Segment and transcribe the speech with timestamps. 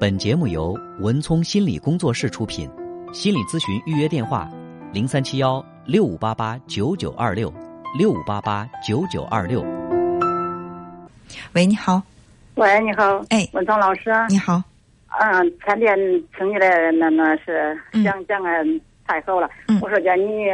[0.00, 2.66] 本节目由文聪心理工作室出品，
[3.12, 4.50] 心理咨询预约电话：
[4.94, 7.52] 零三七幺六五八八九九二六
[7.98, 9.62] 六五八八九九二六。
[11.52, 12.00] 喂，你好，
[12.54, 13.46] 喂，你好，哎。
[13.52, 14.62] 文聪老师，你好，
[15.20, 15.94] 嗯，前天
[16.34, 18.02] 听你的那那是嗯。
[18.02, 18.52] 讲讲啊，
[19.06, 19.50] 太好了。
[19.68, 19.78] 嗯。
[19.82, 20.46] 我说叫你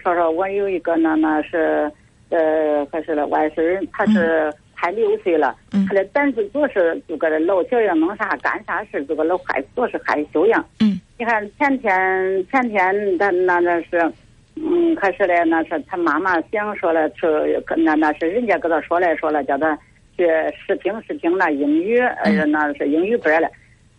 [0.00, 1.90] 说说，我有一个那那是
[2.30, 4.48] 呃，还是了外孙儿，他是
[4.82, 10.64] 快六岁了，嗯他的胆子总是就搁这老小样，弄啥干啥事，就搁老害，总是害羞样。
[10.80, 14.12] 嗯你看前天前天他那那是，
[14.56, 19.78] 嗯，可是嘞，那是他妈妈想说了，是那那是人家给他说来说了，叫他
[20.16, 20.26] 去
[20.66, 23.48] 试听试听那英语，呃，那是英语班了，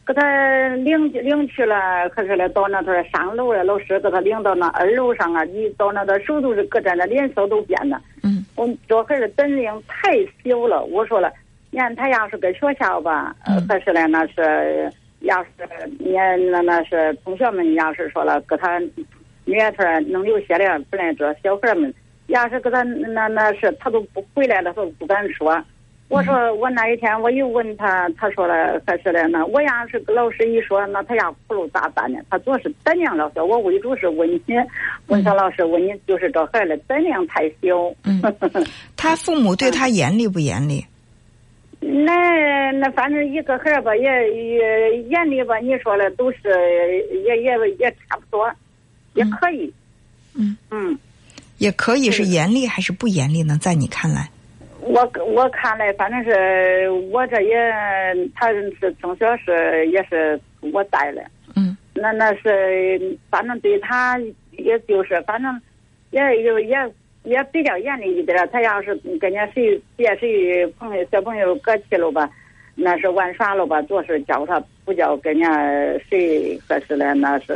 [0.06, 8.02] 给他领领去了，可是嘞到那头儿上楼了，老师给他领到那二楼上啊，一到那个手都是搁着那脸色都变了。
[8.24, 11.32] 嗯我们这孩子本领太小了，我说了，
[11.72, 15.50] 你看他要是搁学校吧，呃嗯可是呢，那是要是
[16.00, 16.12] 你
[16.52, 18.80] 那那是同学们要是说了，给他
[19.46, 21.94] 女儿头儿能留下来，不来这小孩们
[22.28, 25.64] 要是给他那那是他都不回来了，他都不敢说。
[26.14, 32.20] 我说我那一天我又问他，他说了还是的那我要是跟老师一说，那他家葫芦咋办呢？
[32.30, 33.44] 他总是胆量老小。
[33.44, 34.42] 我为主是问你，
[35.08, 37.94] 问小老师问你，就是这孩子胆量太小。
[38.04, 38.22] 嗯，
[38.96, 40.86] 他父母对他严厉不严厉？
[41.80, 46.38] 那那反正一个孩儿吧，也也严厉吧，你说了都是
[47.26, 48.50] 也也也差不多，
[49.16, 49.74] 也可以。
[50.36, 50.98] 嗯嗯，
[51.58, 53.58] 也可以是是严厉还是不严厉呢？
[53.60, 54.30] 在你看来，
[54.94, 57.56] 我我看来，反正是我这也，
[58.36, 60.40] 他是从小是也是
[60.72, 61.24] 我带的，
[61.56, 64.20] 嗯那那是反正对他
[64.52, 65.60] 也就是反正
[66.12, 66.78] 也有也
[67.24, 68.46] 也比较严厉一点儿。
[68.48, 72.30] 他要是跟人家谁别谁朋友小朋友搁去了吧，
[72.76, 77.54] 那是玩耍了吧，做是教他不叫跟人家谁合适的，那是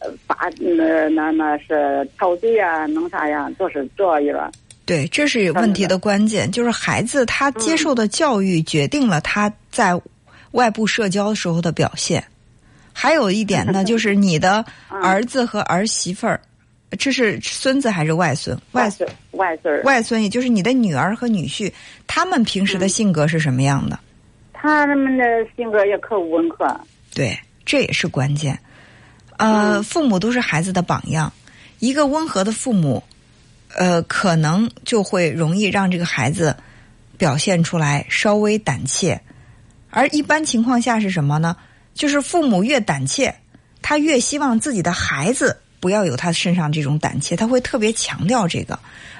[0.00, 4.50] 呃发那那那是吵嘴呀，弄啥呀，都是这一个。
[4.84, 10.00] 对，这是问题的关键，就是孩子他接受的教育决定了他在
[10.52, 12.22] 外部社交时候的表现。
[12.92, 16.40] 还有一点呢， 就是你的儿子和儿媳妇儿，
[16.98, 18.58] 这是孙子还是外孙？
[18.72, 21.72] 外孙外孙，外孙，也就是你的女儿和女婿，
[22.06, 23.98] 他们平时的性格是什么样的？
[24.52, 25.24] 他们的
[25.56, 26.66] 性格也可温和。
[27.14, 28.58] 对，这也是关键。
[29.38, 31.32] 呃，嗯父母都是孩子的榜样，
[31.78, 33.02] 一个温和的父母，
[33.76, 36.56] 呃，可能就会容易让这个孩子
[37.16, 39.20] 表现出来稍微胆怯，
[39.90, 41.56] 而一般情况下是什么呢？
[41.94, 43.34] 就是父母越胆怯，
[43.80, 48.78] 他越希望自己的孩子不要有他身上这种胆怯，他会特别强调这个，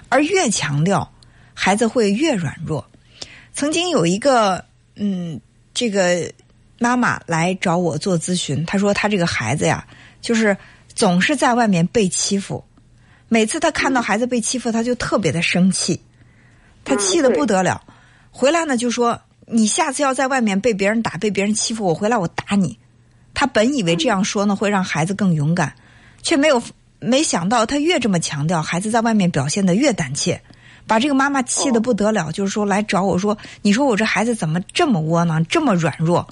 [0.08, 1.12] 而越强调，
[1.54, 2.84] 孩子会越软弱。
[3.52, 4.64] 曾经有一个
[4.96, 5.40] 嗯，
[5.74, 6.32] 这个
[6.78, 9.86] 妈妈来找我做咨询，她说她这个孩子呀，
[10.20, 10.56] 就是
[10.94, 12.64] 总是在外面被欺负，
[13.32, 15.98] 每次他看到孩子被欺负，他就特别的生气，
[16.84, 17.82] 他气得不得了，
[18.30, 22.78] 回来呢就说你下次要在外面被别人打、被别人欺负，我回来我打你。
[23.32, 25.74] 他本以为这样说呢会让孩子更勇敢，
[26.20, 26.62] 却没有
[26.98, 30.38] 没想到他越这么强调，孩子在外面表现的越胆怯。
[30.86, 36.28] 把这个妈妈气得不得了，就是说来找我说：“你说我这孩子怎么这么窝囊，这么软弱？”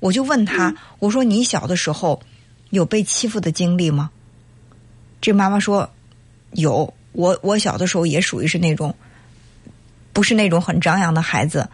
[0.00, 2.20] 我就问他：“我说你小的时候
[2.70, 4.10] 有被欺负的经历吗？”
[5.20, 5.88] 这妈妈说
[6.54, 8.94] ：“有，我我小的时候也属于是那种，
[10.12, 11.68] 不是那种很张扬的孩子，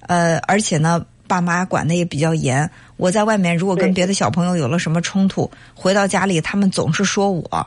[0.00, 2.70] 呃，而且呢，爸妈管的也比较严。
[2.96, 7.66] 我在外面如果跟别的小朋友有了什么冲突，回到家里他们总是说我，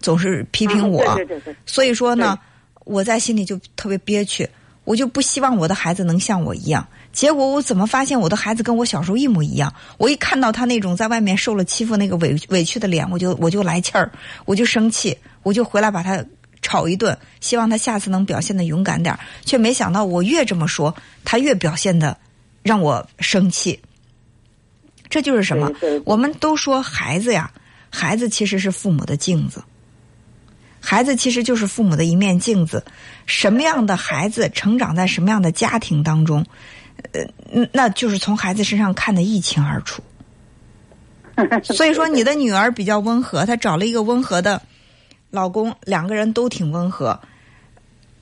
[0.00, 1.02] 总是批评我。
[1.02, 2.38] 嗯对对对对，所以说呢，
[2.84, 4.48] 我在心里就特别憋屈，
[4.90, 6.84] 我就不希望我的孩子能像我一样。
[7.12, 9.72] 结果我怎么发现我的孩子跟我小时候一模一样？
[9.98, 14.10] 我一看到他那种在外面受了欺负那个委委屈的脸，我就我就来气儿，
[14.46, 16.24] 我就生气，我就回来把他
[16.60, 19.20] 吵一顿，希望他下次能表现的勇敢点儿。
[19.44, 20.92] 却没想到我越这么说，
[21.24, 22.16] 他越表现的
[22.64, 23.78] 让我生气。
[25.08, 25.70] 这就是什么？
[26.04, 27.48] 我们都说孩子呀，
[27.90, 29.62] 孩子其实是父母的镜子。
[30.80, 32.84] 孩子其实就是父母的一面镜子，
[33.26, 36.44] 什么样的孩子成长在什么样的家庭当中，
[37.12, 37.20] 呃，
[37.52, 40.02] 嗯那就是从孩子身上看得一清二楚。
[41.62, 44.60] 所以说，你的女儿比较温和，她找了一个温和的
[45.30, 47.18] 老公，两个人都挺温和。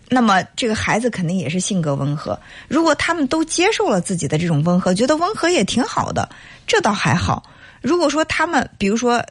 [0.08, 2.38] 那么，这个孩子肯定也是性格温和。
[2.68, 6.28] 如果他们都接受了自己的这种温和，觉得温和也挺好的，
[6.66, 7.42] 这倒还好。
[7.82, 9.26] 如果说他们，比如说，呃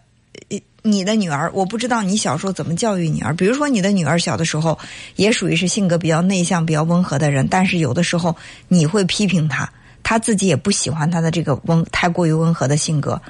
[0.87, 3.33] 你的女儿，我不知道你小时候怎么教育女儿。
[3.33, 4.79] 比如说，你的女儿小的时候
[5.15, 8.35] 也属于是性格比较内向、比较温和的人，但是有的时候
[8.67, 9.69] 你会批评她，
[10.03, 13.21] 他自己也不喜欢他的这个温太过于温和的性格，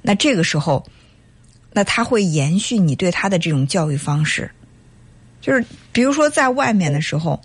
[0.00, 0.86] 那这个时候，
[1.72, 4.50] 那他会延续你对他的这种教育方式，
[5.40, 7.40] 就是比如说在外面的时候，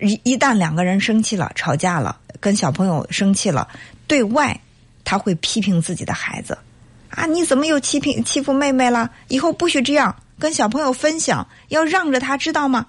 [0.00, 3.68] 一一旦两个人生气了、吵架了，跟小朋友生气了，
[4.06, 4.58] 对外
[5.04, 6.56] 他会批评自己的孩子。
[7.10, 7.26] 啊！
[7.26, 9.10] 你怎么又欺骗欺负妹妹了？
[9.28, 12.86] 以后不许这样跟小朋友分享，要让着他，知道吗？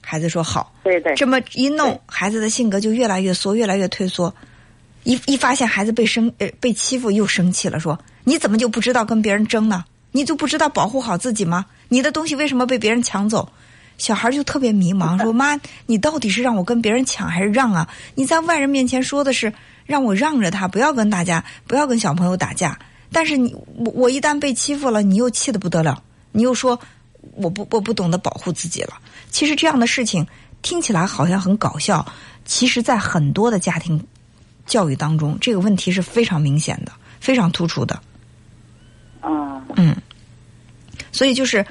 [0.00, 0.72] 孩子说好。
[0.82, 1.14] 对对。
[1.14, 4.34] 这么一弄，孩子的性格就越来越缩，越来越退缩。
[5.04, 9.84] 一一发现孩子被生呃被欺负，又生气了，说：“你怎么就不知道跟别人争呢？
[10.12, 11.66] 你就不知道保护好自己吗？
[11.88, 13.48] 你的东西为什么被别人抢走？”
[13.98, 17.88] 小孩就特别迷茫，说：“妈，你到底是让我跟别人抢还是让啊？
[18.14, 19.52] 你在外人面前说的是
[19.84, 22.78] 让我让着他，不要跟大家，不要跟小朋友打架。”
[23.12, 26.02] 但是你我我一旦被欺负了，你又气得不得了，
[26.32, 26.78] 你又说
[27.34, 28.94] 我不我不懂得保护自己了。
[29.30, 30.26] 其实这样的事情
[30.62, 32.04] 听起来好像很搞笑，
[32.44, 34.04] 其实，在很多的家庭
[34.66, 38.00] 教育当中，这个问题是非常明显的，非常突出的。
[39.20, 39.94] 啊，嗯，
[41.12, 41.64] 所以就是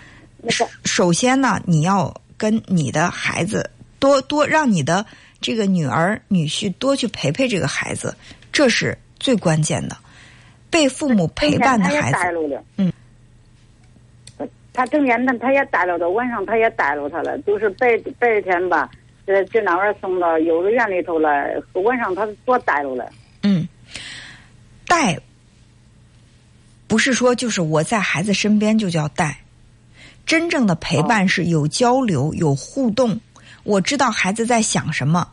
[0.83, 3.69] 首先呢，你要跟你的孩子
[3.99, 5.05] 多多让你的
[5.41, 8.15] 这个女儿女婿多去陪陪这个孩子，
[8.51, 9.97] 这是最关键的。
[10.69, 12.91] 被父母陪伴的孩子，嗯，
[14.73, 18.89] 他整天他他也带着他，晚上他也带着他了，就是白白天吧，
[19.25, 21.29] 呃，这那玩意送到幼儿园里头了，
[21.73, 23.11] 晚上他多带着了。
[23.43, 23.67] 嗯，
[24.87, 25.17] 带
[26.87, 29.39] 不是说就是我在孩子身边就叫带，
[30.25, 33.19] 真正的陪伴是有交流、有互动。
[33.63, 35.27] 我知道孩子在想什么，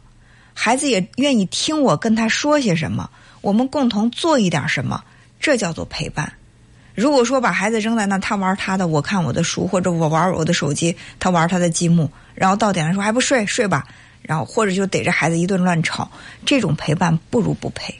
[0.54, 3.08] 孩子也愿意听我跟他说些什么，
[3.40, 5.04] 我们共同做一点什么。
[5.40, 6.32] 这叫做陪伴。
[6.94, 13.86] 如果说把孩子扔在那，他玩他的，我看我的书，或者我玩我的手机，他玩他的积木，然后到点了说还不睡，睡吧，
[14.22, 16.10] 然后或者就逮着孩子一顿乱吵，
[16.46, 17.94] 这种陪伴不如不陪。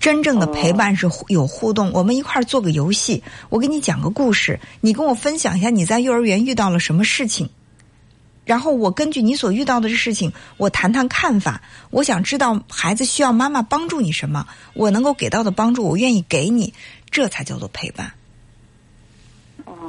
[0.00, 7.50] 真正的陪伴是有互动，我们一块儿做个游戏，我给你讲个故事，你跟我分享一下你在幼儿园遇到了什么事情。
[8.46, 11.60] 然后我根据你所遇到的事情，我谈谈看法。
[11.90, 16.72] 我想知道孩子需要妈妈帮助你什么，我能够给到的帮助，我愿意给你，
[17.10, 18.12] 这才叫做陪伴。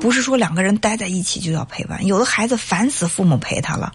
[0.02, 2.04] 不是说两个人待在一起就要陪伴。
[2.08, 3.94] 有的孩子烦死父母陪他了，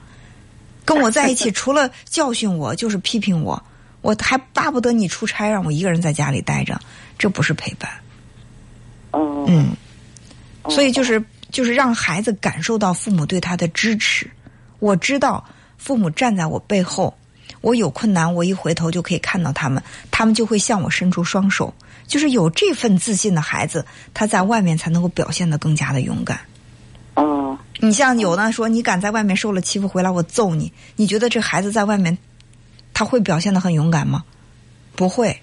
[0.84, 3.60] 跟我在一起除了教训我就是批评我，
[4.00, 6.80] 我还巴不得你出差让我一个人在家里待着，
[7.18, 7.90] 这不是陪伴。
[9.10, 9.76] 哦，嗯，
[10.68, 14.30] 所以就是就是让孩子感受到父母对他的支持。
[14.82, 15.44] 我知道
[15.78, 17.14] 父母站在我背后，
[17.60, 19.80] 我有困难，我一回头就可以看到他们，
[20.10, 21.72] 他们就会向我伸出双手。
[22.08, 26.40] 就是有这份自信的孩子，他在外面才能够表现得更加的勇敢。
[27.14, 30.72] 哦，你像有的说，你敢在外面受了欺负回来，我揍你。
[30.96, 32.18] 你觉得这孩子在外面，
[32.92, 34.24] 他会表现得很勇敢吗？
[34.96, 35.40] 不会。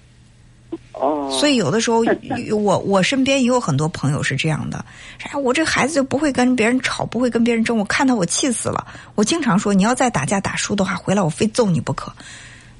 [1.00, 2.04] 哦，所以有的时候，
[2.54, 4.84] 我我身边也有很多朋友是这样的。
[5.22, 7.76] 哎，我这孩子就不会跟别人吵，不会跟别人争。
[7.76, 8.86] 我看他，我气死了。
[9.14, 12.12] 我经常说，你要再打架打输的话，回来我非揍你不可。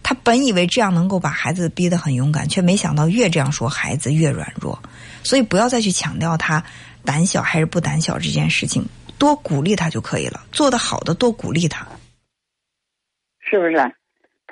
[0.03, 4.79] 他本以为这样能够把孩子逼得很勇敢，却没想到越这样说，孩子越软弱。
[5.23, 6.63] 所以不要再去强调他
[7.05, 8.85] 胆小还是不胆小这件事情，
[9.19, 10.43] 多鼓励他就可以了。
[10.53, 11.87] 做得好的多鼓励他，
[13.41, 13.95] 是不是？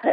[0.01, 0.11] 他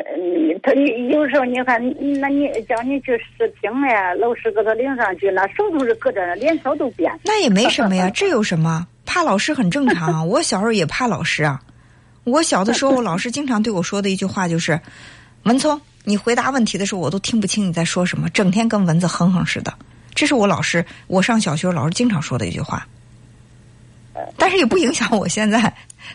[0.63, 1.79] 他有时候你看，
[2.19, 7.12] 那你叫你去试听呀，老师给他领上去，那手都是搁着，脸色都变。
[7.24, 8.88] 那也没什么呀， 这有什么？
[9.05, 10.27] 怕老师很正常。
[10.27, 11.62] 我小时候也怕老师啊。
[12.25, 14.79] 我小的时候，老师经常对我说的一句话就是
[15.43, 19.71] ：“文聪，你回答问题的时候，我都听不清你在说什么，整天跟蚊子哼哼似的。”
[20.15, 22.88] 这是我老师，我上小学老师经常说的一句话。
[24.38, 25.71] 但是也不影响我现在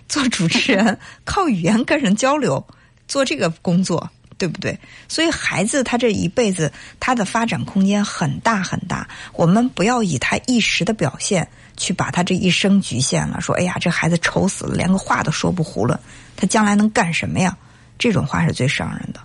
[0.09, 2.67] 做主持人，靠语言跟人交流。
[3.11, 4.79] 做这个工作，对不对？
[5.09, 9.07] 所以孩子他这一辈子他的发展空间很大很大。
[9.33, 13.41] 我们不要以他一时的表现去把他这一生局限了。
[13.41, 15.99] 说哎呀，这孩子愁死了，连个话都说不囫囵，
[16.37, 17.55] 他将来能干什么呀？
[17.99, 19.21] 这种话是最伤人的。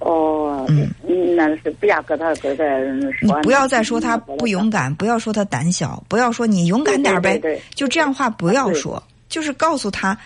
[0.00, 0.90] 哦，嗯，
[1.36, 2.64] 那是不要跟他跟他
[3.12, 3.40] 说。
[3.42, 7.40] 不要再说他不勇敢，不要说他胆小，不要说你勇敢点呗。
[7.74, 10.18] 就这样话不要说，就是告诉他。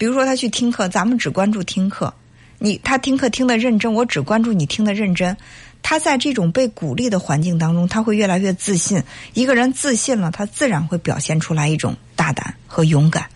[0.00, 2.10] 比如说，他去听课，咱们只关注听课。
[2.58, 5.36] 你他听课听得认真，我只关注你听得认真。
[5.82, 9.02] 他在这种被鼓励的环境当中，他会越来越自信。
[9.34, 13.26] 一个人自信了，他自然会表现出来一种大胆和勇敢。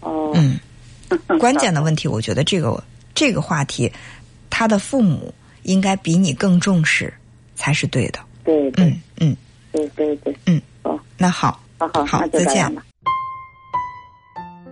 [0.00, 0.58] 哦，嗯，
[1.38, 2.82] 关键的问题，我觉得这个
[3.14, 3.92] 这个话题，
[4.50, 7.14] 他的父母应该比你更重视，
[7.54, 8.18] 才是对的。
[8.42, 9.36] 对，嗯嗯，
[9.70, 12.68] 对对对，嗯，哦，那好，好好好，再见。